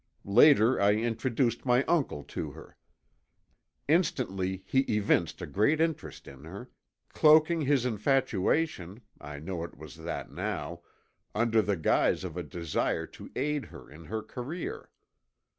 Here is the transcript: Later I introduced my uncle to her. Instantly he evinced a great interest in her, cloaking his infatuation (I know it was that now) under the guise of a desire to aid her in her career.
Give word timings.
Later 0.25 0.81
I 0.81 0.95
introduced 0.95 1.63
my 1.63 1.83
uncle 1.83 2.23
to 2.23 2.49
her. 2.53 2.75
Instantly 3.87 4.63
he 4.65 4.79
evinced 4.91 5.43
a 5.43 5.45
great 5.45 5.79
interest 5.79 6.27
in 6.27 6.43
her, 6.43 6.71
cloaking 7.13 7.61
his 7.61 7.85
infatuation 7.85 9.01
(I 9.19 9.37
know 9.37 9.63
it 9.63 9.77
was 9.77 9.97
that 9.97 10.31
now) 10.31 10.81
under 11.35 11.61
the 11.61 11.77
guise 11.77 12.23
of 12.23 12.35
a 12.35 12.41
desire 12.41 13.05
to 13.13 13.29
aid 13.35 13.65
her 13.65 13.91
in 13.91 14.05
her 14.05 14.23
career. 14.23 14.89